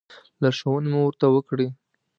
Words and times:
لارښوونې 0.41 0.87
مو 0.91 0.99
ورته 1.03 1.27
وکړې. 1.31 1.67